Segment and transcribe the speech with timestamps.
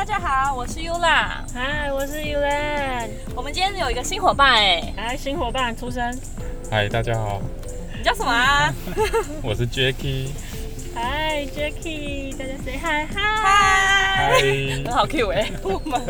[0.00, 1.44] 大家好，我是 Yula。
[1.52, 3.10] 嗨，我是 Yulan。
[3.36, 6.18] 我们今天有一个新伙伴哎，哎，新伙伴出生。
[6.70, 7.38] 嗨，大家好，
[7.98, 8.72] 你叫什么啊？
[9.44, 10.28] 我是 Jacky。
[10.94, 13.20] 嗨，Jacky，大家 say hi，嗨，
[14.16, 14.40] 嗨，
[14.86, 15.50] 很好 Q 哎。
[15.62, 16.00] 我们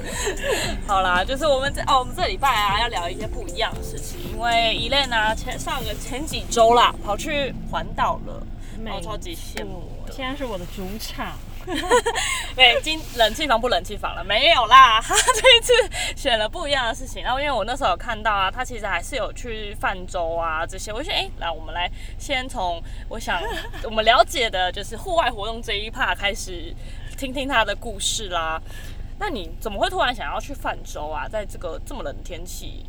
[0.87, 8.47] 好啦，就是我们这哦，我们这礼拜啊要聊一些不一样的事情，因为 Elaine 呢前上个前几周啦，跑去环岛了，
[8.79, 11.33] 没哦超级羡慕的现在是我的主场。
[12.57, 15.01] 对，今冷气房不冷气房了，没有啦。
[15.01, 15.73] 他 这一次
[16.17, 23.41] 选了不一样的事情，然后因为我那时候有看到啊，他其实还是有去泛舟啊这些，我就觉得哎、来我们来先从我想
[23.85, 26.75] 我们了解的就是户外活动这一 part 开始
[27.17, 28.61] 听听他的故事啦。
[29.19, 31.29] 那你怎么会突然想要去泛舟啊？
[31.29, 32.87] 在这个这么冷的天气，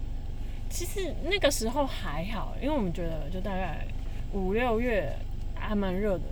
[0.69, 3.85] 其实那个时候还好，因为我们觉得就大概
[4.31, 5.13] 五六月
[5.53, 6.23] 还蛮热的，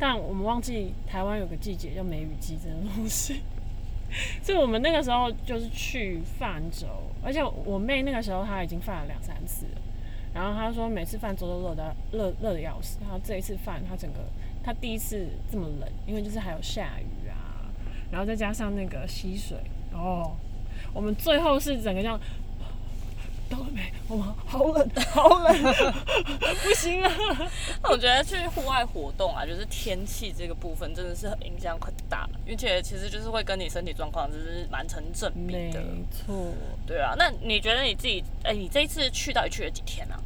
[0.00, 3.42] 但我们忘记台湾有个季节叫梅雨季这种东西，
[4.42, 6.86] 所以我们那个时候就是去泛舟，
[7.22, 9.80] 而且我妹那个时候她已经泛了两三次了，
[10.32, 14.20] 然后她说每次泛舟都热的热热的要死，然后这一次泛她整个
[14.64, 17.68] 她第一次这么冷，因为就是还有下雨啊，
[18.10, 19.58] 然后再加上那个溪水
[19.92, 20.32] 哦，
[20.94, 22.18] 我们最后是整个叫。
[23.50, 23.92] 到了没？
[24.08, 25.74] 我们好冷，好冷，
[26.62, 27.12] 不行啊。
[27.82, 35.82] 那我觉得去户外活动啊，就是天气这个部分真的是影响很大，而且其实就是会跟你身体状况就是蛮成正比没的。
[36.10, 36.54] 错，
[36.86, 40.18] 对啊，那你觉得你自己，哎、你这一次去到底去了几天啊？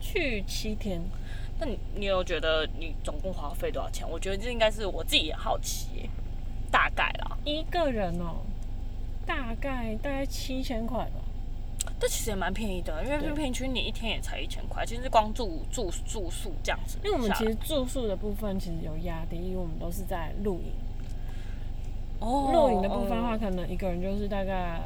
[0.00, 1.00] 去七天，
[1.60, 4.04] 那你你有觉得你总共花费多少钱？
[4.08, 6.10] 我觉得这应该是我自己也好奇耶，
[6.70, 7.38] 大概啦。
[7.44, 8.42] 一个人哦，
[9.24, 11.20] 大概大概七千块吧。
[11.98, 16.98] 这其实也蛮便宜的，因为对平均你一天也才一千块，其实光住住住宿这样子。
[17.04, 20.72] 因为我们其实住宿的部分其实有压低，因为我们都是在露营。
[22.20, 24.80] 哦露营的部分的话，哦可能一个人就是大概，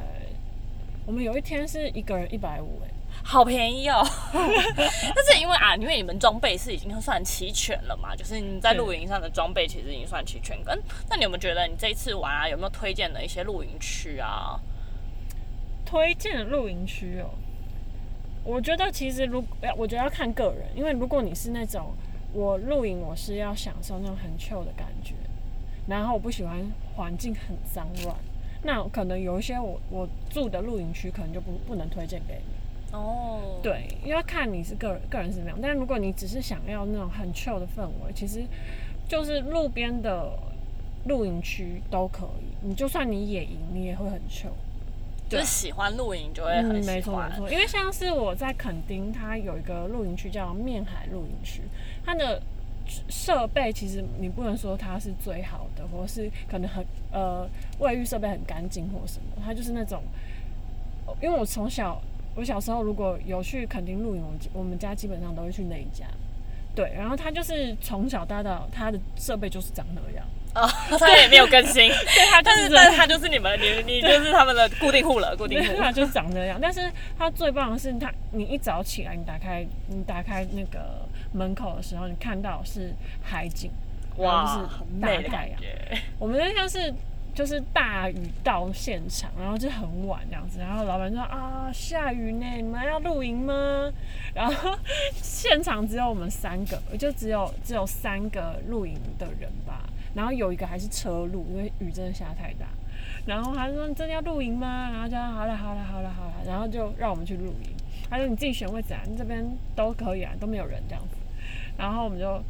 [1.05, 2.89] 我们有一天是一个人一百五，哎，
[3.23, 4.03] 好便宜哦。
[4.33, 10.63] 但是因为啊，因为你们装备是已经算齐全了嘛，就是你在露营上的装备其实已经算齐全。
[10.63, 14.59] 跟那你有没有觉得你这一次玩啊，有没有推荐的一些露营区啊？
[15.87, 17.29] 推荐的露营区哦。
[18.43, 21.93] 我觉得其实如要，我觉得要看个人，因为如果你是那种
[22.33, 25.13] 我露营，我是要享受那种很 chill 的感觉，
[25.87, 26.59] 然后我不喜欢
[26.95, 28.15] 环境很脏乱，
[28.63, 32.95] 那可能有一些我我住的露营区可能就不不能推荐给你。
[32.95, 38.45] 哦，对，要看你是个人个人是怎么样，但如果你只是想要那种很 chill 的氛围，其实
[39.07, 40.31] 就是路边的
[41.05, 42.67] 露营区都可以。
[42.67, 44.51] 你就算你野营，你也会很 chill。
[45.29, 47.29] 就是喜欢露营就会很嗯，喜没错欢。
[47.31, 51.61] 没错，因为像是我在垦丁，它有一个露营区叫面海露营区，
[52.05, 52.41] 它的
[53.09, 57.47] 设备其实你不能说它是最好的，或是可能很呃
[57.79, 60.01] 卫浴设备很干净或什么，它就是那种，
[61.21, 62.01] 因为我从小
[62.35, 66.05] 我小时候如果有去垦丁露营，我们我们家基本上都会去那一家。
[66.75, 70.23] 对，然后它就是从小到大，它的设备就是长那样。
[70.57, 75.77] 哦，他也没有更新， 对，他就但是他就是你们，你你就是他们的固定户了，固定户对，。
[75.77, 76.57] 它就是长这样。
[76.61, 83.69] 但是他最棒的是他，你一早起来，你打开你打开那个门口的时候，你看到是海景，
[84.17, 85.59] 哇，是大太阳。
[86.17, 86.93] 我们那像是
[87.35, 93.91] 就是大雨到现场，然后就很晚这样子，然后老板说啊下雨呢，你们要露营吗？
[94.33, 94.75] 然后
[95.21, 99.83] 现场只有我们三个，就只有只有三个露营的人吧，
[100.17, 102.65] 然后有一个还是车路，因为雨真的下太大。
[103.27, 107.69] 然后他说：“你真的要露营吗？”然后就好了，好了，好了，好了，然后就让我们去露营。
[108.09, 109.45] 他说：“你自己选位置啊，你这边
[109.75, 111.15] 都可以啊，都没有人这样子。”
[111.77, 112.41] 然后我们就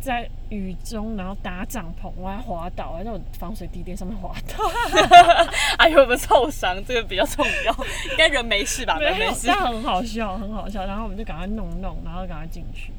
[0.00, 4.64] 在雨中，然后搭帐篷，我还滑倒，还在我防水地垫上面滑倒，
[5.78, 6.76] 哎呦，有没有受伤？
[6.84, 7.72] 这个比较重要。
[8.12, 8.98] 应该人没事吧？
[9.00, 9.60] 人没事但。
[9.66, 10.86] 很好笑，很好笑。
[10.86, 12.92] 然后我们就赶快弄弄，然后赶快进去。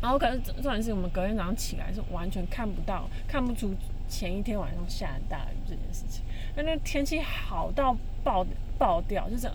[0.00, 3.74] 然后可是重点是我们隔天早上起来是完全看不到、看不出
[4.08, 6.24] 前一天晚上下大雨这件事情。
[6.56, 8.44] 那那天气好到爆
[8.78, 9.46] 爆掉，就是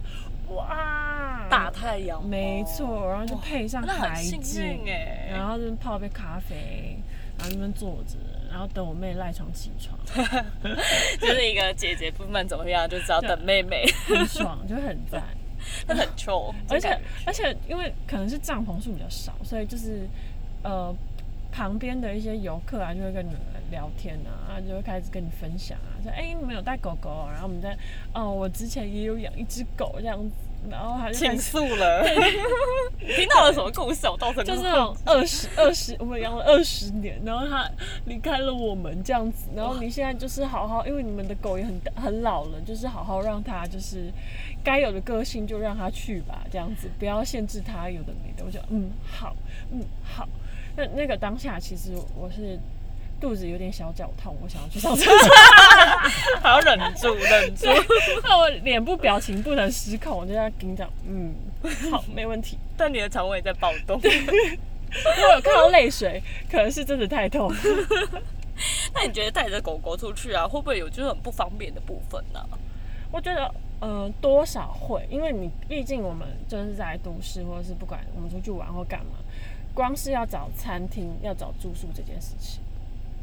[0.49, 5.29] 哇大太阳，没错，然后就配上海幸景运，哎。
[5.31, 6.97] 然后就泡杯咖啡，
[7.37, 8.17] 然后那边坐着，
[8.49, 9.97] 然后等我妹赖床起床，
[11.19, 15.23] 就是一个姐姐不管怎么样，就只要等妹妹，很爽，就很赞。
[15.87, 16.95] 那很 chill，而且
[17.25, 20.07] 而且因为可能是帐篷数比较少，所以就是
[20.65, 20.93] 呃
[21.51, 23.39] 旁边的一些游客啊，就会跟你们
[23.71, 27.77] 聊天啊，啊就会开始跟你分享啊，说哎、你们有带狗狗哦，然后我们在
[28.13, 30.35] 哦我之前也有养一只狗这样子，
[30.69, 32.03] 然后他就倾诉了。
[32.99, 34.05] 听到了什么故事？
[34.09, 37.69] 我倒是就是那种二十二十，我们养了二十年，然后他
[38.05, 44.11] 离开了我们这样子，然后你现在就是好好，因为你们的狗也很很老了，就是好好让它就是
[44.61, 48.43] 该有的个性就让它去吧，这样子不要限制它有的没的。
[48.45, 49.33] 我就嗯好，
[49.71, 50.27] 嗯好。
[50.75, 52.59] 那那个当下其实我是
[53.19, 55.35] 肚子有点小绞痛，我想要去上厕所，
[56.41, 57.67] 还要忍住，忍住。
[58.23, 61.33] 那我脸部表情不能失控，我就在跟你讲，嗯
[61.91, 62.57] 好，没问题。
[62.77, 63.99] 但你的肠胃在暴动。
[64.01, 67.51] 我有看到泪水，可能是真的太痛。
[68.93, 72.39] 那你觉得带着狗狗出去啊，会不会有就是很不方便的部分呢、
[73.11, 79.17] 我觉得，呃，多少会，因为你毕竟我们就是在都市，或者是不管我们出去玩或干嘛，
[79.75, 82.61] 光是要找餐厅、要找住宿这件事情，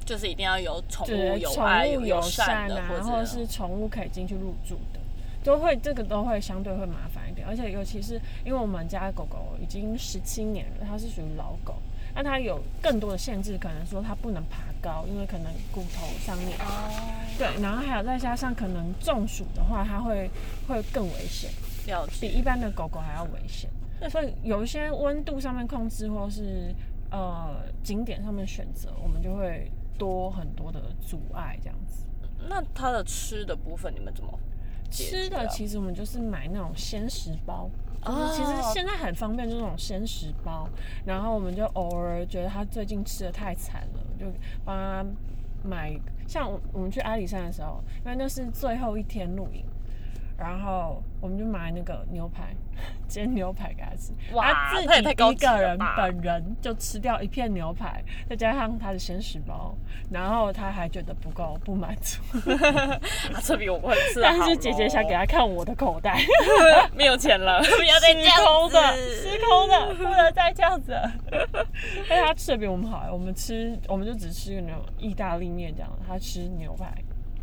[0.05, 5.01] 就是一定要有宠物宠物友善的，或者是宠物可以进去入住的，
[5.43, 11.77] 都会这个都会相对会麻烦一点，而且尤其是因为我们家的狗狗已经十七年了，它是属于老狗，
[12.15, 16.51] 那它有更多的限制，可能说它不能爬高，因为可能骨头上面。
[16.59, 16.91] 哦，
[17.39, 20.29] 对，然后还有再加上可能中暑的话，它会
[20.69, 21.51] 会更危险，
[21.87, 22.13] 了解。
[22.21, 23.71] 比一般的狗狗还要危险。
[24.09, 26.75] 所以有一些温度上面控制，或是
[27.11, 32.07] 呃景点上面选择，我们就会多很多的阻碍这样子。
[32.49, 34.39] 那它的吃的部分你们怎么啊？
[34.91, 37.71] 吃的其实我们就是买那种鲜食包，
[38.05, 40.69] 就是哦其实现在很方便，就是那种鲜食包。
[41.05, 44.27] 然后我们就偶尔觉得他最近吃的太惨了，就
[44.65, 45.07] 帮他
[45.63, 45.99] 买。
[46.27, 49.65] 像我我们去阿里山的时候，因为那是最后一天露营，
[50.39, 52.55] 然后我们就买那个牛排，
[53.09, 54.13] 煎牛排给他吃。
[54.35, 59.75] 哇他自己一个人本人就吃掉一片牛排，再加上他的鲜食包，
[60.11, 62.23] 然后他还觉得不够不满足。
[63.33, 66.19] 啊，这比我会吃但是姐姐想给他他看我的口袋。
[66.97, 71.13] 没有钱了，不要再这失样子失空的，不能再这样子了。
[72.09, 76.93] 但是他吃的比我们好，我们吃我们就只吃那种意大利面这样，他吃牛排。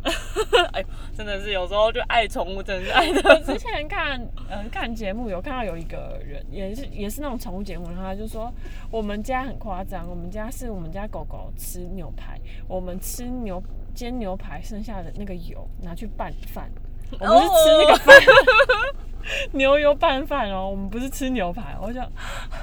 [0.72, 0.86] 哎呦，
[1.16, 3.40] 真的是有时候就爱宠物，真的是爱我的。
[3.42, 4.20] 之前看
[4.50, 8.52] 嗯看节目有看到有一个人也是也是那种宠物节目，然后他就说
[8.90, 13.62] 我们家很夸张，我们家是我们家狗狗吃牛排，我们吃牛
[13.94, 16.70] 煎牛排剩下的那个油拿去拌饭，
[17.18, 18.16] 我们是吃那个饭。
[19.52, 22.00] 牛油拌饭哦，我们不是吃牛排，我就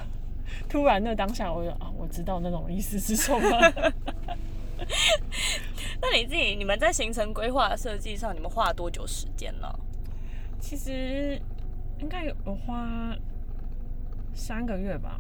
[0.68, 3.40] 突然那当下我就啊，我知道那种意思是什么。
[6.02, 9.68] 那你自己，你们在行程规划设计上，你们花了多久时间呢？
[10.60, 11.42] 其实
[12.00, 13.16] 应该有有花
[14.34, 15.20] 三个月吧，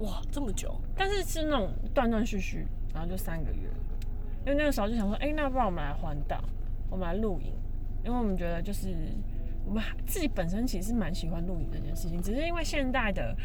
[0.00, 0.80] 哇，这么久？
[0.96, 3.68] 但是是那种断断续续，然后就三个月。
[4.44, 6.42] 因为那个时候就想说，哎、那不然我们来环岛，
[6.88, 7.52] 我们来露营，
[8.04, 8.88] 因为我们觉得就是
[9.66, 13.36] 我们自己本身其实蛮喜欢露营这件事情，只是因为现代的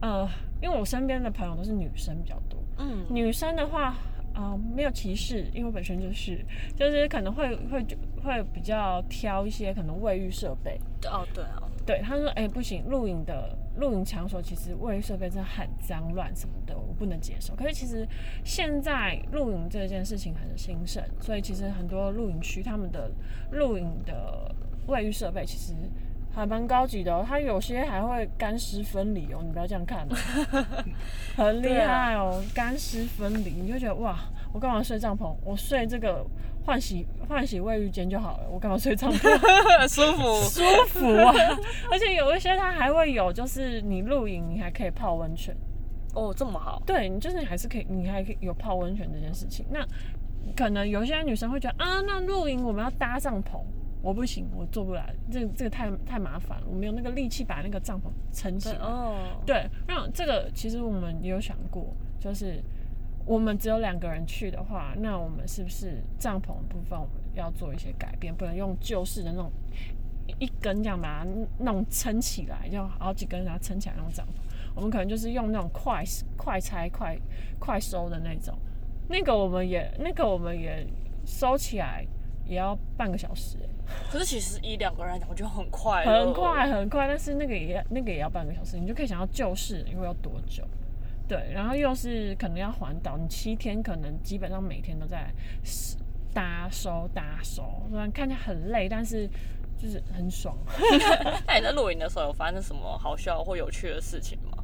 [0.00, 0.26] 呃，
[0.62, 3.94] 因为我身边的朋友都是女生比较多，嗯，女生的话，
[4.34, 6.44] 呃，没有歧视，因为本身就是，
[6.76, 7.84] 就是可能会会
[8.22, 10.80] 会比较挑一些可能卫浴设备。
[11.04, 17.54] 哦，对哦，对，他说，哎、不行，露营的露营场所其实卫浴设备真的很脏乱什么的，我不能接受。
[17.54, 18.06] 可是其实
[18.44, 23.10] 现在露营这件事情很兴盛，所以其实很多露营区他们的
[23.50, 24.54] 露营的
[24.86, 25.74] 卫浴设备其实
[26.32, 30.66] 还蛮高级的哦，它有些还会干湿分离哦，你不要这样看哦，
[31.36, 34.18] 很厉害哦，干湿分离，你就觉得哇，
[34.52, 35.34] 我干嘛睡帐篷？
[35.44, 36.24] 我睡这个
[36.64, 39.28] 换洗换洗卫浴间就好了，我干嘛睡帐篷？
[39.88, 40.40] 舒服。
[40.48, 41.32] 舒服啊！
[41.90, 45.54] 而且有一些它还会有，就是你露营你还可以泡温泉，
[46.14, 46.80] 哦，这么好。
[46.86, 49.66] 对你就是你还是可以，你还可以有泡温泉这件事情。
[49.70, 49.84] 那
[50.56, 53.60] 可能有些女生会觉得啊，那露营我们要搭帐篷，
[54.02, 58.76] 我不行，我做不来，这这个太太麻烦了，我没有那个力气把那个帐篷撑起来。
[58.76, 62.62] 对哦，对，那这个其实我们也有想过，就是
[63.26, 69.52] 我们只有两个人去的话，那我们是不是帐篷部分我们要做一些改变，不能用旧式的那种
[70.26, 71.30] 一一根这样把它
[71.64, 74.30] 弄撑起来，就好几根然后撑起来那种帐篷，
[74.74, 76.02] 我们可能就是用那种快
[76.36, 77.18] 快拆快
[77.58, 78.56] 快收的那种，
[79.08, 80.86] 那个我们也那个我们也
[81.26, 82.06] 收起来
[82.46, 83.68] 也要半个小时、欸
[84.08, 90.64] 可是其实以两个人来讲，我觉得很快，很快很快，但是那个也要那个也要半个小时，你就可以想要救市因为要多久。
[91.26, 95.28] 对，然后又是可能要环岛，你七天可能基本上每天都在
[96.32, 99.28] 搭收搭收，虽然看起来很累，但是
[99.76, 100.56] 就是很爽。
[101.46, 104.62] 那你在露营的时候有发生什么好笑或有趣的事情吗？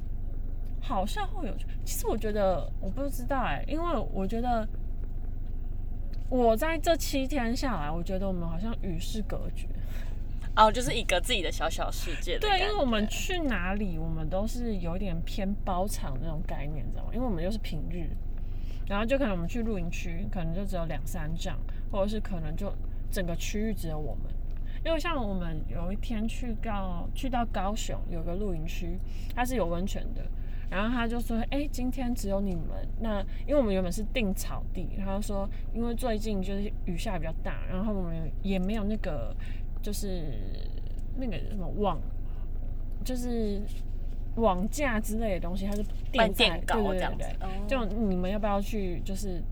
[0.82, 4.68] 好笑或有趣，其实我觉得我不知道哎、因为我觉得
[6.30, 9.66] 我在这七天下来，我觉得我们好像与世隔绝。
[10.56, 17.10] 哦，就是一个自己的小小世界对，因为我们去哪里，我们都是有点偏包场那种概念，你知道吗？
[17.12, 18.08] 因为我们又是平日，
[18.88, 21.58] 然后就可能我们去露营区，可能就只有两三帐，
[21.90, 22.72] 或者是可能就
[23.10, 24.24] 整个区域只有我们。
[24.84, 28.98] 因为像我们有一天去到去到高雄有个露营区，
[29.34, 30.22] 它是有温泉的，
[30.70, 39.34] 然后他就说：“哎、今天只有你们。”那因为我们原本是定草地，然后说因为最近就是雨下比较大，然后我们也没有那个
[39.82, 40.32] 就是
[41.16, 42.00] 那个什么网，
[43.04, 43.60] 就是
[44.36, 45.82] 网架之类的东西，它是
[46.14, 49.42] 办定在电稿对对对对，哦就你们要不要去就是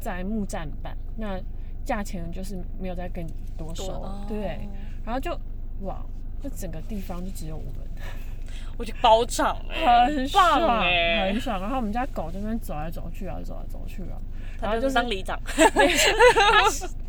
[0.00, 0.96] 在木栈板？
[1.16, 1.40] 那
[1.84, 4.68] 价钱就是没有再跟多收，多对？
[5.04, 5.32] 然后就
[5.80, 6.04] 哇，
[6.42, 7.74] 那整个地方就只有我们。
[8.78, 11.60] 我去包场哎、很棒爽，哎、很爽。
[11.60, 14.16] 然后我们家狗这边走来走去啊，走来走去啊。
[14.60, 15.38] 然后就是当里长，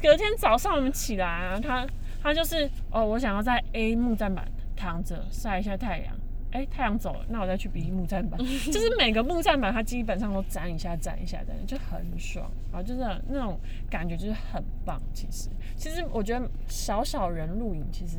[0.01, 1.87] 隔天早上我们起来啊，它
[2.21, 4.45] 它就是哦，我想要在 A 木栈板
[4.75, 6.18] 躺着晒一下太阳。
[6.51, 8.39] 哎，太阳走了，那我再去比木栈板，
[8.71, 12.49] 就是每个木栈板它基本上都粘一下，粘一下，沾一下，就很爽。
[12.71, 15.01] 然后就是那种感觉就是很棒。
[15.13, 18.17] 其实，其实我觉得少少人露营，其实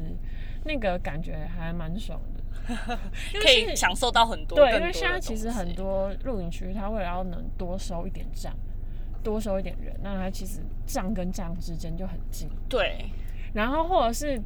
[0.65, 2.41] 那个感觉还蛮爽的。
[3.43, 8.55] 可以享受到很多多的因为现在其实很多露营区，它为了要能多收一点帐，
[9.25, 12.49] 多收一点人，那它其实帐跟帐之间就很近。
[12.69, 13.07] 对
[13.55, 14.41] 然后或者是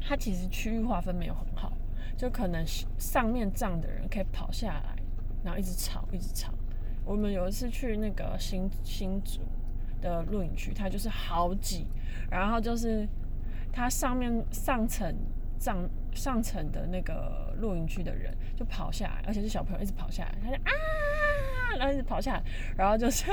[0.00, 1.72] 它其实区域划分没有很好，
[2.16, 2.64] 就可能
[2.98, 4.96] 上面站的人可以跑下来，
[5.44, 6.52] 然后一直吵一直吵。
[7.04, 9.40] 我们有一次去那个新新竹
[10.00, 11.86] 的露营区，它就是好挤，
[12.30, 13.06] 然后就是
[13.72, 15.14] 它上面上层
[15.58, 20.72] 上上层的那个露营区的人就跑下来，而且是小朋友一直跑下来，他就啊，
[21.78, 22.42] 然后一直跑下来，
[22.76, 23.24] 然后就是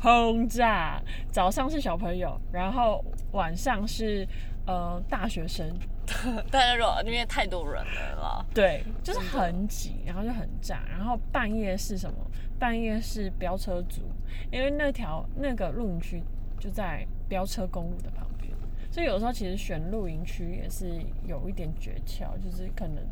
[0.00, 1.02] 轰炸。
[1.30, 4.28] 早上是小朋友，然后晚上是
[4.66, 5.66] 呃大学生，
[6.50, 7.84] 但是如果因为太多人
[8.16, 10.82] 了，对，就是很挤，然后就很炸。
[10.88, 12.16] 然后半夜是什么？
[12.58, 14.02] 半夜是飙车族，
[14.50, 16.22] 因为那条那个露营区
[16.58, 18.52] 就在飙车公路的旁边，
[18.90, 23.04] 所以有时候其实选露营区也是有一点诀窍，就是可能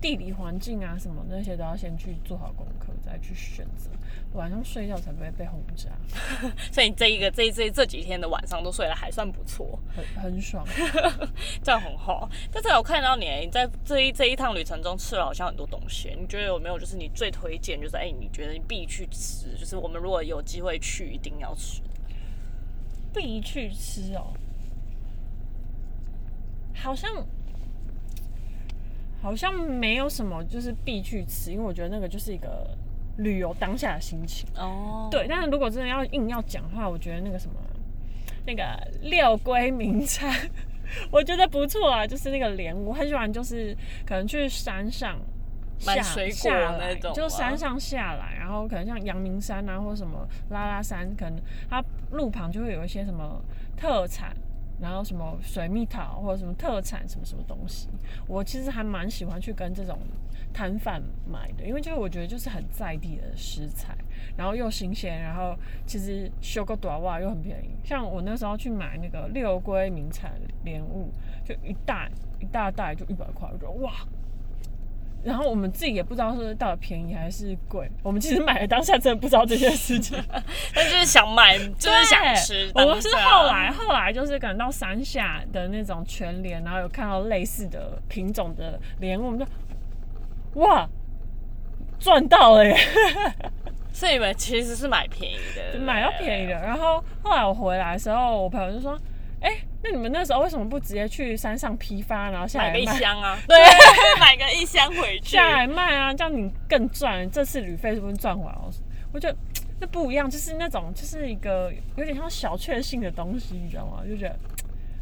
[0.00, 3.90] 地理环境啊什么那些都要先去做好功课，再去选择，
[4.32, 5.90] 晚上睡觉才不会被轰炸，
[6.72, 10.66] 所以你这一个这一这这几天的晚上都睡得还算不错，很很爽。
[11.62, 12.28] 这样很好。
[12.50, 21.90] 但是我看到你你在这一这一趟旅程中吃了好像很多东西，你觉得有没有就是你最推荐，就是哎、你觉得你必去吃，就是我们如果有机会去一定要吃的。
[23.12, 24.32] 必去吃哦，
[26.74, 27.10] 好像
[29.20, 32.66] 好像没有什么就是必去吃，因为我觉得那个就是一个
[33.18, 34.48] 旅游当下的心情。
[34.56, 37.54] 哦，对，但是如果真的要硬要讲的话，我觉得那个什么
[38.46, 38.62] 那个
[39.02, 40.34] 六龟名产，
[41.10, 45.18] 我觉得不错啊，就是那个莲雾，很喜欢，就是可能去山上。
[45.78, 53.42] 下买水果那种吗就山上下来，然后可能像阳明山啊，或什么拉拉山，可能它路旁就会有一些什么
[53.78, 54.36] 特产，
[54.80, 57.88] 然后什么水蜜桃或者什么特产什么什么东西。
[58.26, 59.98] 我其实还蛮喜欢去跟这种
[60.52, 63.96] 摊贩买的，因为就是我觉得就是很在地的食材，
[64.36, 65.56] 然后又新鲜，然后
[65.86, 67.70] 其实修个短袜又很便宜。
[67.84, 70.32] 像我那时候去买那个六龟名产
[70.64, 71.10] 莲雾，
[71.44, 73.92] 就一袋一大袋就一百块，我觉得哇。
[75.22, 80.16] 然后我们自己也不知道是到底便宜还是贵，我们其实买了当下真的不知道这件事情。
[80.74, 82.70] 但就是想买， 就是想吃。
[82.74, 89.46] 我们是后来后来就是可能到山下的那种全联，然后有看到类似的品种的莲雾，我们就
[90.60, 90.88] 哇
[91.98, 92.76] 赚到了耶！
[93.92, 96.52] 所以你们其实是买便宜的，买到便宜的。
[96.54, 98.98] 然后后来我回来的时候，我朋友就说
[99.40, 99.50] ：“哎、
[99.82, 102.98] 那你们那时候为什么不直接去山上批发，然后下买个一来卖？
[103.00, 103.56] 箱啊， 对，
[104.20, 105.36] 买个一箱回去。
[105.36, 108.70] 下来卖啊，这样你更赚，这次旅费是不是赚回来了？
[109.12, 109.36] 我觉得
[109.80, 114.02] 那不一样，就是那种就是一个有点像小确幸的东西，你知道吗？
[114.08, 114.38] 就觉得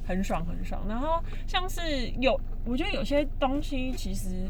[0.07, 0.81] 很爽很爽。
[0.89, 1.81] 然后像是
[2.21, 4.49] 有，我觉得有些东西其实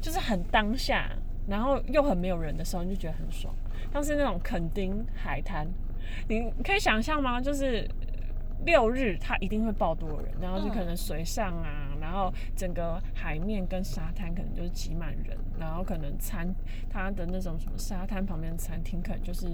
[0.00, 1.08] 就是很当下，
[1.46, 3.54] 然后又很没有人的时候，你就觉得很爽。
[3.92, 5.66] 像是那种垦丁海滩，
[6.28, 7.40] 你可以想象吗？
[7.40, 7.88] 就是
[8.64, 16.52] 六日它一定会爆多人，然后就可能水上啊，然后整个海面跟沙滩可能就是挤满人，然后可能餐
[16.90, 19.46] 它的那种什么沙滩旁边的餐厅可能就是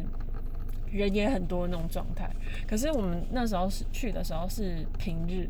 [0.90, 2.30] 人也很多那种状态。
[2.66, 5.48] 可是我们那时候是去的时候是平日，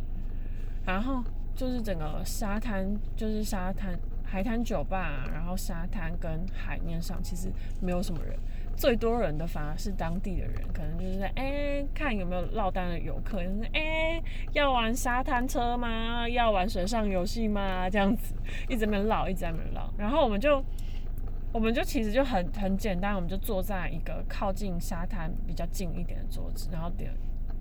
[0.85, 1.23] 然后
[1.55, 8.37] 就是整个沙滩就是沙滩海滩酒吧、啊，然后沙滩跟海面上其实没有什么人，
[8.77, 16.29] 最多人的反而是当地的人，可能就是在哎、看有没有落单的游客，就是哎、要玩沙滩车吗？
[16.29, 17.89] 要玩水上游戏吗？
[17.89, 18.35] 这样子
[18.69, 19.93] 一直在那边绕，一直在那边绕。
[19.97, 20.63] 然后我们就
[21.53, 27.13] 我们就其实就很很简单，我们就坐在一个靠近沙滩比较近一点的桌子，然后点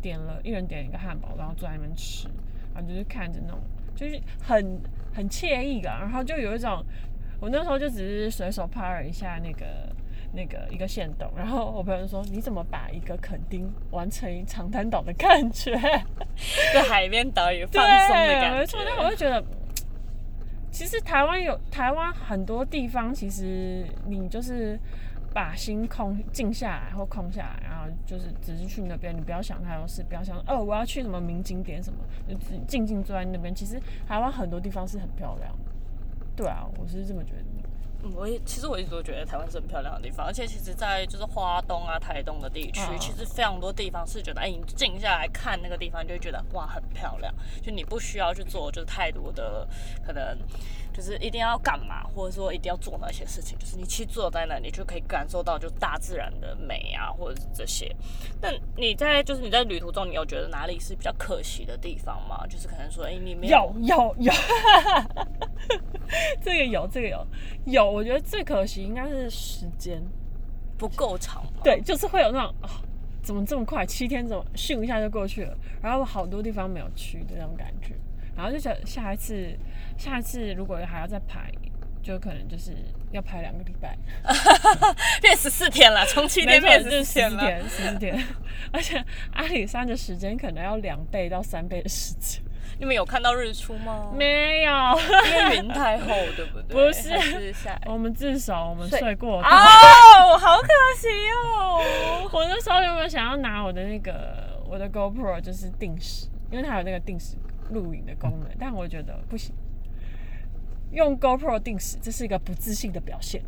[0.02, 2.28] 点了一人点一个汉堡，然后坐在那边吃，
[2.74, 3.60] 然后就是看着那种
[3.96, 4.82] 就是很
[5.14, 6.84] 很惬意的，然后就有一种
[7.40, 9.94] 我那时候就只是随手拍了一下那个。
[10.34, 15.72] 那个一个线动，然后我朋友就说：“你怎么把一个垦丁玩成长滩岛的感觉？”
[16.74, 18.58] 在海边岛屿放松的感觉。
[18.60, 19.44] 没错，但我就觉得，
[20.72, 24.80] 其实台湾有台湾很多地方，其实你就是
[25.34, 32.36] 把心空静下来或空下来，然后就是只是去那边，你不要想太多事，不要想哦我要去什么名景点什么，就
[32.68, 33.54] 静静坐在那边。
[33.54, 35.72] 其实台湾很多地方是很漂亮的，
[36.36, 37.44] 对啊，我是这么觉得。
[38.04, 47.34] 嗯我也其实我一直都觉得台湾是很漂亮的地方，而且其实，在就是花东啊、台东的地区，嗯其实非常多地方是觉得，哎，你静下来看那个地方，就会觉得哇，很漂亮。
[47.62, 49.68] 就你不需要去做就是太多的
[50.06, 50.38] 可能，
[50.94, 57.94] 就是一定要干嘛，或者说一定要做那些事情，就是你去坐在那里就可以感受到就大自然的美啊，或者是这些。
[58.42, 62.46] 那你在就是你在旅途中，你有觉得哪里是比较可惜的地方吗？
[62.48, 64.32] 就是可能说，哎，你没有有 有，
[66.42, 67.28] 这个有这个有
[67.66, 70.02] 有，我觉得最可惜应该是时间。
[70.76, 71.46] 不够长？
[71.64, 72.68] 对，就是会有那种啊、
[73.22, 73.86] 怎么这么快？
[73.86, 75.56] 七天怎么咻一下就过去了？
[75.82, 77.96] 然后好多地方没有去的那种感觉，
[78.36, 79.58] 然后就想下一次，
[79.98, 81.52] 下一次如果还要再排，
[82.02, 82.72] 就可能就是
[83.12, 83.98] 要排两个礼拜，
[85.22, 87.60] 变十四天了，从七天变十四天了。
[87.70, 88.26] 十四天，
[88.72, 92.42] 而且阿里山的时间可能要两倍到三倍的时间。
[92.80, 94.12] 你们有看到日出吗？
[94.18, 94.72] 没有，
[95.30, 96.74] 因为云太厚，对不对？
[96.74, 99.48] 不是是下我们至少我们睡睡过头。
[99.48, 102.28] 哦，好可惜哦。
[102.32, 107.38] 我那时候有没有想要拿我的那个我的 GoPro 就是定时，因为它有那个定时
[107.72, 109.54] 录影的功能，但我觉得不行，
[110.92, 113.42] 用 GoPro 定时这是一个不自信的表现。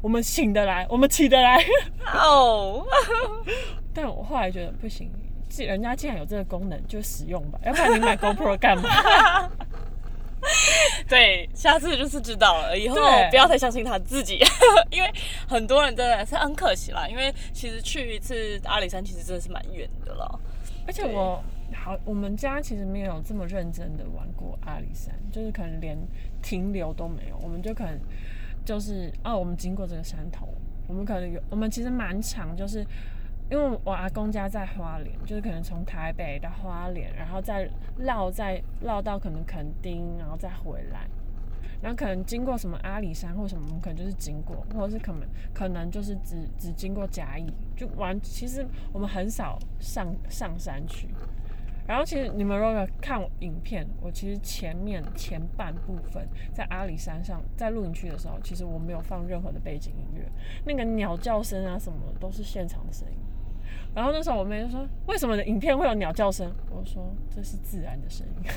[0.00, 1.64] 我们醒得来，我们起得来，
[2.12, 2.84] 哦，
[3.94, 5.10] 但我后来觉得不行，
[5.48, 9.50] 既人家既然有这个功能，就使用吧，要不然你买 GoPro 干嘛？
[11.08, 12.96] 对，下次就是知道了，以后
[13.30, 14.38] 不要太相信他自己，
[14.92, 15.10] 因为
[15.48, 17.08] 很多人真的是很可惜啦。
[17.08, 20.38] 因为其实去一次阿里山，其实真的是蛮远的了。
[20.86, 25.96] 而且我好，我们家其实没有这么认真的玩过阿里山，就是可能连
[26.42, 27.98] 停留都没有，我们就可能
[28.64, 30.48] 就是哦，我们经过这个山头，
[30.86, 32.86] 我们可能有，我们其实蛮长，就是
[33.50, 41.06] 因为我阿公家在花莲，就是可能从台北到花莲，然后再绕再绕到可能垦丁，然后再回来。
[41.82, 47.46] 然后可能经过什么阿里山或什么，我们可能就是经过，或者是可能可能就是只只经过甲乙，
[47.76, 48.18] 就玩。
[48.22, 51.08] 其实我们很少上上山去。
[51.86, 60.26] 然后其实你们如果看影片，我其实前面前半部分在阿里山上，在露营区的时候，其实我没有放任何的背景音乐，
[60.64, 63.16] 那个鸟叫声啊什么都是现场的声音。
[63.94, 68.50] 然后那时候我妹就说：“为什么影片会有鸟叫声？”我说：“这是自然的声音。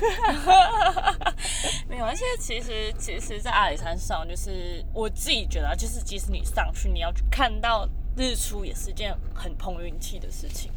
[1.88, 10.72] 没有，而且其实其实，在阿里山上，就是我自己觉得，就是即使你上去，你要去看到日出，也是件很碰运气的事情。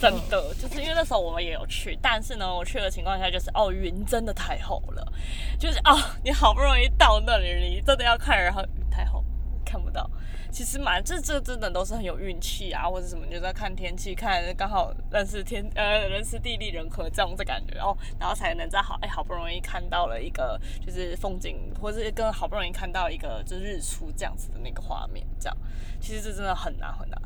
[0.00, 5.12] 真的，就是因为那时候我们也有去，但是呢，我去的情况下就是哦，云真的太厚了，
[5.58, 9.24] 就是哦，你好不容易到那里，你真的要看，然后云太厚，
[9.64, 10.10] 看不到。
[10.50, 25.56] 其实蛮这这真的都是很有运气啊，或者什么，你就在看天气，看刚好认识天呃认识地利人和这样子感觉然哦，然后才能在好哎好不容易看到了一个就是风景，或者是跟好不容易看到一个就是日出这样子的那个画面，这样
[26.00, 27.22] 其实这真的很难很难。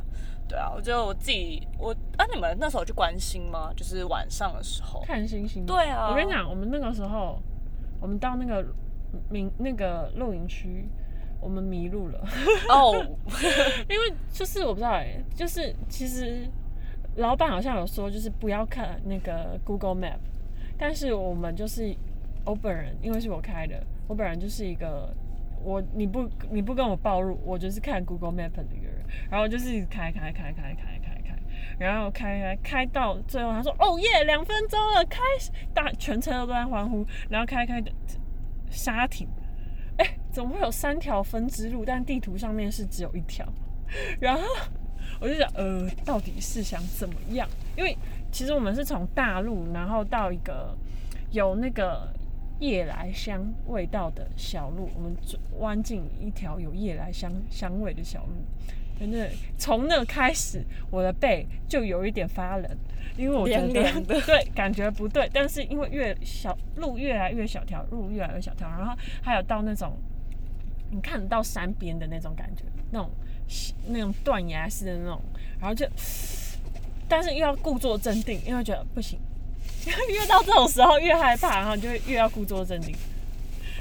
[0.47, 3.73] 对啊，我觉得我自己我啊，你们那时候去关心吗？
[3.75, 5.01] 就是晚上的时候。
[5.01, 5.65] 看星星。
[5.65, 7.43] 对啊，我跟你讲，我们那个时候，
[7.99, 8.63] 我们到那个
[9.31, 10.87] 明那个露营区，
[11.45, 12.27] 我们迷路了，
[12.71, 12.95] 哦，
[13.87, 16.49] 因为就是我不知道哎、就是其实
[17.17, 20.17] 老板好像有说，就是不要看那个 Google Map，
[20.79, 21.95] 但是我们就是
[22.47, 25.15] 我本人，因为是我开的，我本人就是一个
[25.63, 31.39] 我你不你不跟我暴露，我就是看 Google Map 的一个人，然后就是开开开开开开开，
[31.79, 35.21] 然后开开开到最后，他说哦耶，两分钟了，开
[35.75, 37.93] 大全车都在欢呼，然后开开的
[38.71, 39.29] 刹停，
[39.99, 43.47] 哎，怎么会有三条分支路，但地图上面是只有一条，
[44.21, 44.43] 然后。
[45.21, 47.49] 我就想，呃，到底是想怎么样？
[47.77, 47.97] 因为
[48.33, 50.77] 其实我们是从大陆，然后到一个
[51.31, 52.09] 有那个
[52.59, 55.15] 夜来香味道的小路，我们
[55.59, 58.33] 弯进一条有夜来香香味的小路，
[58.99, 59.29] 真的
[59.59, 62.79] 从那开始，我的背就有一点发冷，
[63.17, 69.97] 因为我觉得 对感觉不对，但是因为越小路越来越小条，路越来越小条，然后还有到那种
[70.91, 73.11] 你看得到山边的那种感觉，那种
[73.89, 75.21] 那种断崖式的那种，
[75.61, 75.87] 然后就，
[77.09, 79.19] 但是又要故作镇定，因为觉得不行，
[79.85, 82.95] 越到这种时候越害怕，然后就会越要故作镇定。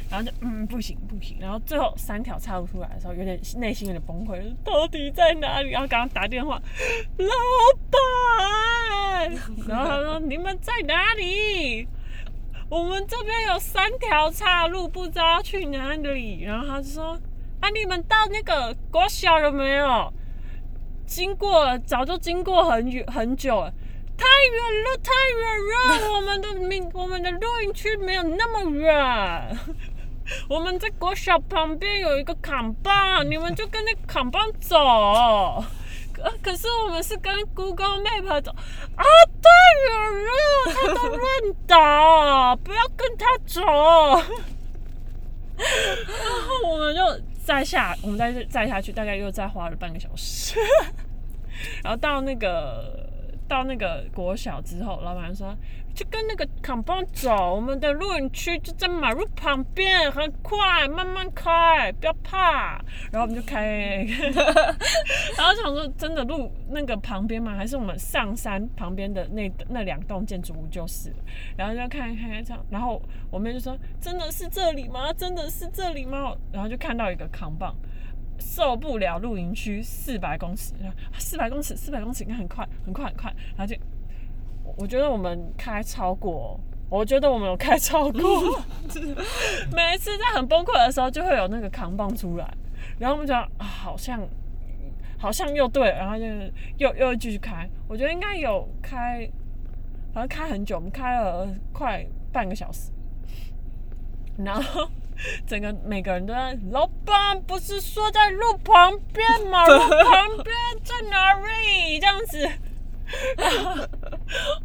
[0.10, 5.72] 然后就嗯不行不行，然后最后三条岔路出来的时候，有点内心有点崩溃，到底在哪里？
[5.72, 6.62] 然后刚刚打电话，
[7.18, 7.28] 老
[7.90, 9.32] 板，
[9.68, 11.88] 然后他说你们在哪里？
[12.70, 16.42] 我们这边有三条岔路，不知道去哪里。
[16.44, 17.20] 然后他就说
[17.60, 20.12] 啊，你们到那个国小了没有？
[21.06, 23.74] 经过，早就经过很远很久了。
[24.16, 26.16] 太远了，太远了！
[26.16, 29.58] 我们的民，我们的露营区没有那么远。
[30.50, 34.76] 我们在国小旁边有一个扛棒，你们就跟那扛棒走。
[36.14, 39.04] 可可是我们是跟 Google Map 走啊，
[39.42, 39.50] 太
[39.90, 39.92] 远
[40.24, 40.32] 了，
[40.74, 41.24] 他都乱
[41.66, 43.62] 打，不要跟他走。
[45.58, 45.66] 然
[46.48, 47.02] 后我们就
[47.44, 50.56] 再下，我们再再下去，大概又再花了半个小时。
[51.84, 53.10] 然后到那个
[53.48, 55.56] 到那个国小之后，老板说。
[55.94, 62.84] 就跟那个扛棒走，我们的露营区就在马路旁边，很快，慢慢开，不要怕。
[63.12, 64.04] 然后我们就开，
[65.38, 67.56] 然后想说，真的路那个旁边吗？
[67.56, 71.14] 还是我们上山旁边的那那两栋建筑物就是？
[71.56, 75.14] 然后就看看看这样，然后我妹就说：“真的是这里吗？
[75.14, 77.76] 真的是这里吗？”然后就看到一个扛棒，
[78.40, 80.74] 受不了露营区四百公尺，
[81.20, 83.80] 四百公尺，四百公尺应该很快，很快，很快，然后就。
[84.76, 86.60] 我觉得我们开超过，
[86.90, 88.22] 我觉得我们有开超过。
[89.72, 92.54] 每一次在很崩溃的时候，就会有那个扛棒出来，
[93.00, 94.20] 然后我们讲啊，好像
[95.18, 96.26] 好像又对，然后就
[96.78, 97.70] 又又继续开。
[97.88, 99.30] 我觉得应该有开，
[100.14, 102.92] 好像开很久，我们开了快半个小时。
[104.38, 104.90] 然后
[105.46, 109.64] 整个每个人都在，老板不是说在路旁边吗？
[109.70, 112.00] 路旁边在哪里？
[112.00, 112.50] 这样子。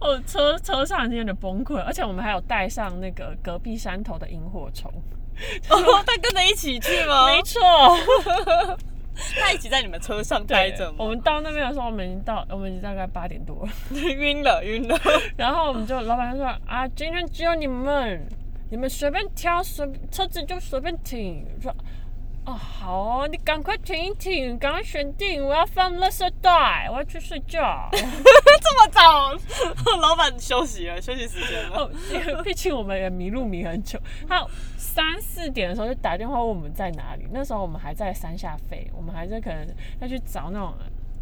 [0.01, 4.91] 我 车车上已经有点崩溃，而且我们还有带上那个隔壁山头的萤火虫。
[5.71, 7.27] 哦，他跟着一起去吗？
[7.27, 7.61] 没错，
[9.39, 10.97] 他一起在你们车上待着吗？
[10.99, 14.99] 我们到那边的时候，我们已经到，我们已经大概八点多了，晕了晕了。
[15.37, 18.27] 然后我们就老板就说啊，今天只有你们，
[18.71, 21.47] 你们随便挑，随车子就随便停。
[21.63, 21.75] 说。
[22.49, 27.87] 哦，好哦，你赶快停一停，赶快选定，我要放垃圾袋，我要去睡觉。
[27.93, 29.35] 这么早，
[30.01, 31.91] 老板休息了，休息时间了。
[32.43, 34.47] 毕竟我们也迷路迷很久，他
[34.79, 39.69] 三四点的时候就打电话问我们在哪里，那时候我们还在山下飞，我们还在可能
[40.01, 40.75] 要去找那种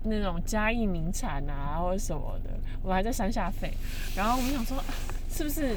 [0.05, 2.51] 那种嘉义名产啊或者什么的，
[2.83, 3.73] 我们还在山下飞，
[4.15, 4.77] 然后我们想说
[5.29, 5.77] 是不是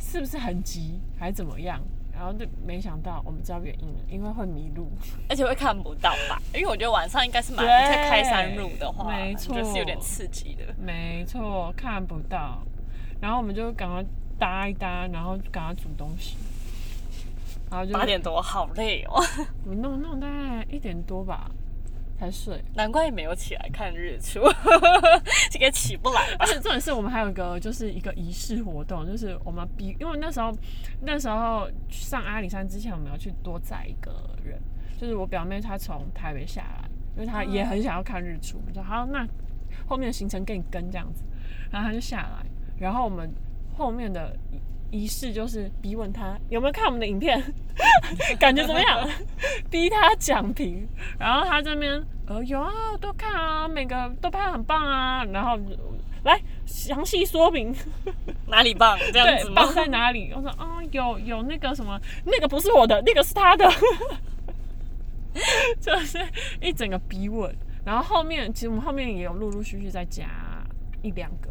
[0.00, 1.78] 是不是很急还是怎么样？
[2.18, 4.90] 然后就没想到，我们知道原因了，因为会迷路，
[5.28, 6.42] 而且会看不到吧？
[6.52, 10.74] 因为我觉得晚上应该是蛮在开山路的话，没错，就是有点刺激的。
[10.76, 12.58] 没错，看不到。
[13.20, 14.04] 然后我们就赶快
[14.36, 16.36] 搭一搭，然后赶快煮东西。
[17.70, 19.22] 然后就八点多，好累哦。
[19.64, 21.48] 我弄弄大概一点多吧。
[22.18, 24.40] 才睡，难怪没有起来看日出，
[25.50, 26.20] 这个起不来。
[26.38, 30.52] 而且重点是我们还有一个，就是一个仪式活动，就是我们比，因为那时候
[31.02, 34.60] 那时候上阿里山之前，我们要去多载一个人，
[34.98, 39.24] 就是我表妹她从台北下来，因为她也很想要看日出，我说好，那
[39.86, 41.22] 后面的行程给你跟这样子，
[41.70, 42.44] 然后她就下来，
[42.78, 43.32] 然后我们
[43.76, 44.36] 后面的。
[44.90, 47.42] 仪式就是逼问他有没有看我们的影片，
[48.40, 49.08] 感觉怎么样？
[49.70, 50.86] 逼他讲评，
[51.18, 55.58] 然后他这边呃有啊，都看啊，每个都拍很棒啊，然后
[56.24, 57.74] 来详细说明。
[58.48, 60.32] 哪里棒，这样子棒在哪里？
[60.34, 63.70] 我说啊，有有那个什么，那个不是我的，那个是他的，
[65.80, 66.18] 就是
[66.62, 70.24] 一整个逼问，然后后面其实我们后面也有陆陆续续再加
[71.02, 71.48] 一两个，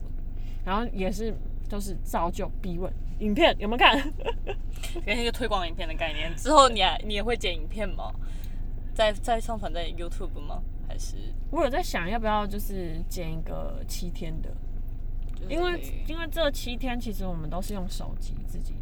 [0.65, 1.33] 然后也是
[1.69, 2.91] 都是照旧逼问。
[3.19, 4.13] 影片有没有看？
[5.03, 6.31] 给一个推广影片的概念。
[6.35, 8.13] 之后你还你也会剪影片吗？
[8.93, 10.61] 再再上传在 YouTube 吗？
[10.87, 11.15] 还是
[11.49, 14.49] 我有在想要不要就是剪一个七天的？
[15.49, 18.75] 因为因为这七天其实我们都是用手机自己，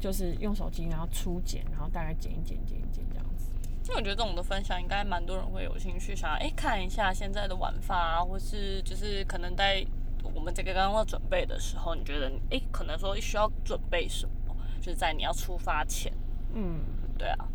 [0.00, 3.52] 就是用手机然后初剪，然后大概剪一剪剪一剪这样子。
[3.84, 9.86] 因为我觉得这种的分享应该蛮多人会有兴趣，想哎看一下现在的玩法啊，或是就是可能在。
[10.22, 14.56] 我们这个刚刚准备的时候，你觉得哎，可能说需要准备什么？
[14.80, 16.12] 就是在你要出发前，
[16.54, 16.80] 嗯，
[17.18, 17.48] 对啊。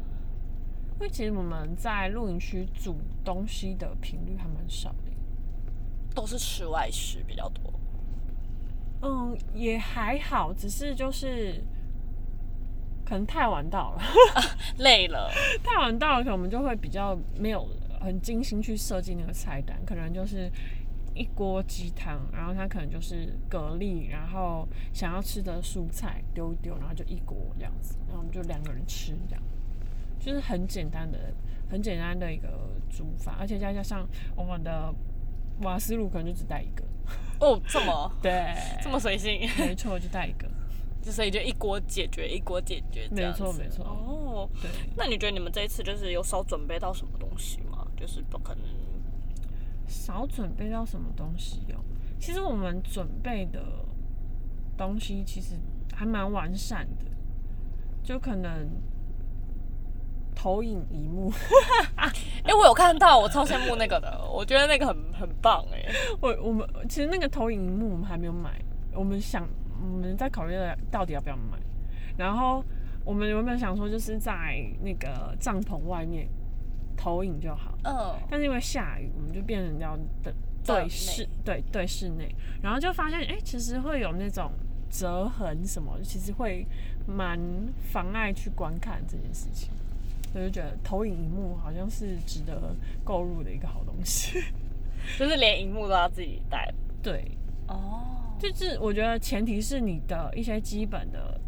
[0.95, 5.11] 因为其实我们在露营区煮东西的频率还蛮少的。
[6.13, 7.73] 都是吃外食比较多。
[9.01, 11.63] 嗯，也还好，只是就是
[13.05, 14.01] 可能太晚到了，
[14.79, 15.31] 累了，
[15.63, 17.65] 太晚到了，可能我们就会比较没有
[18.01, 20.51] 很精心去设计那个菜单，可能就是
[21.13, 29.43] 一锅鸡汤，然后它可能就是蛤蜊，然后想要吃的蔬菜丢一丢，然后就一锅这样子，然后我们就两个人吃这样，
[30.19, 31.33] 就是很简单的、
[31.69, 34.93] 很简单的一个煮法，而且再加上我们的
[35.61, 36.83] 瓦斯炉可能就只带一个，
[37.39, 38.11] 哦，这么？
[38.21, 40.49] 对，这么随性，没错，就带一个，
[41.01, 43.33] 就所以就一锅解决，一锅解决这没。
[43.33, 43.85] 错没错。
[43.85, 44.69] 哦，对。
[44.95, 47.85] 那你觉得你们这一次就是有少准备到什么东西吗？
[47.97, 48.63] 就是不可能
[49.91, 51.83] 少准备到什么东西哦？
[52.19, 53.61] 其实我们准备的
[54.77, 55.55] 东西其实
[55.93, 57.05] 还蛮完善的，
[58.01, 58.69] 就可能
[60.33, 61.31] 投影荧幕，
[61.95, 62.09] 哎、
[62.57, 65.85] 我有看到，我超羡慕那个的，我觉得那个很很棒 哎。
[66.19, 68.59] 我我们其实那个投影荧幕我们还没有买，
[68.95, 69.47] 我们想
[69.81, 70.55] 我们在考虑
[70.89, 71.59] 到底要不要买，
[72.17, 72.63] 然后
[73.03, 76.27] 我们原本想说就是在那个帐篷外面
[77.01, 80.31] 投影就好，嗯，但是因为下雨，我们就变成要等
[80.63, 84.51] 对室对对室内，然后就发现哎、诶其实会有那种
[84.91, 86.63] 折痕什么，其实会
[87.07, 87.39] 蛮
[87.91, 89.69] 妨碍去观看这件事情。
[90.31, 94.39] 所以就觉得投影荧幕好像是值得购入的一个好东西。
[95.17, 96.71] 就是连荧幕都要自己带。
[97.01, 97.31] 对，
[97.67, 101.41] 哦，就是我觉得前提是你的一些基本的，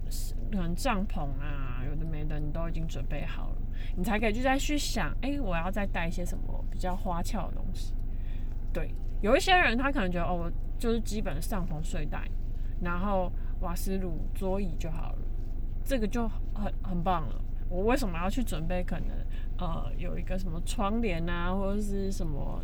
[0.51, 3.55] 可能帐篷啊，有的没的，你都已经准备好了，
[3.95, 7.93] 你才可以就再去想，哎、我要再带一些什么比较花俏的东西。
[8.73, 12.27] 对，有一些人他可能觉得，哦，我就是基本的帐篷睡袋，
[12.81, 13.31] 然后
[13.61, 15.19] 瓦斯炉、桌椅就好了，
[15.85, 17.41] 这个就很很棒了。
[17.69, 19.07] 我为什么要去准备可能
[19.57, 22.63] 呃有一个什么窗帘啊，或者是什么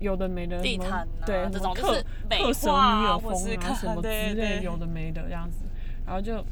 [0.00, 5.64] 有的没的地毯啊对，这种就是美克什化啊米尔风啊什么之类对有的没的这样子，
[6.06, 6.44] 然后就，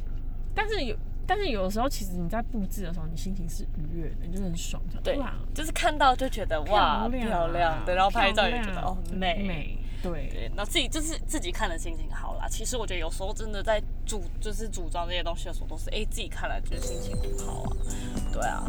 [0.55, 0.95] 但是有。
[1.27, 5.01] 但是有的时候，其实你在布置的时候，你心情是愉悦的，你就是很爽的。
[5.03, 5.19] 对，
[5.55, 9.43] 就是看到就觉得哇漂亮漂亮，对，然后拍照也觉得哦漂亮美。
[9.43, 12.47] 美，对，对，那自己就是自己看了心情好啦。
[12.49, 17.71] 其实我觉得有时候真的在组就是组装这些东西的时候，都是哎、自己看了觉得心情很好啊。
[18.33, 18.65] 对啊，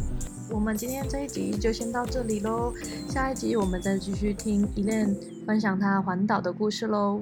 [0.49, 2.73] 我们今天这一集就先到这里喽，
[3.09, 5.15] 下一集我们再继续听 Elaine
[5.45, 7.21] 分享她环岛的故事喽。